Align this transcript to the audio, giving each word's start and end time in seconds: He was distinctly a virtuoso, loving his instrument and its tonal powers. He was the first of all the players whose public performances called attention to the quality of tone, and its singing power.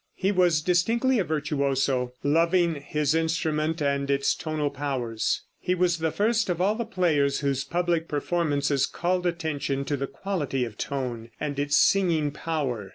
He 0.15 0.31
was 0.31 0.63
distinctly 0.63 1.19
a 1.19 1.23
virtuoso, 1.23 2.13
loving 2.23 2.73
his 2.81 3.13
instrument 3.13 3.83
and 3.83 4.09
its 4.09 4.33
tonal 4.33 4.71
powers. 4.71 5.43
He 5.59 5.75
was 5.75 5.99
the 5.99 6.09
first 6.09 6.49
of 6.49 6.59
all 6.59 6.73
the 6.73 6.85
players 6.85 7.41
whose 7.41 7.63
public 7.63 8.07
performances 8.07 8.87
called 8.87 9.27
attention 9.27 9.85
to 9.85 9.95
the 9.97 10.07
quality 10.07 10.65
of 10.65 10.75
tone, 10.75 11.29
and 11.39 11.59
its 11.59 11.77
singing 11.77 12.31
power. 12.31 12.89